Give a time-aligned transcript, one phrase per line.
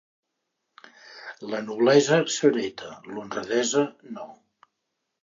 [1.51, 3.89] La noblesa s'hereta, l'honradesa,
[4.19, 4.31] no.